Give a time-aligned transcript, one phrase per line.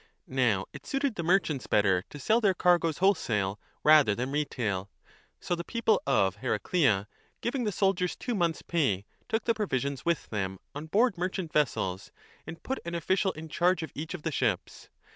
[0.25, 4.89] Now it suited the merchants, better to sell their cargoes wholesale rather than retail.
[5.39, 7.07] So the people of Heraclea,
[7.41, 11.53] giving the soldiers two months pay, took the provisions with them x on board merchant
[11.53, 12.11] vessels
[12.47, 14.89] and put 10 an official in charge of each of the ships.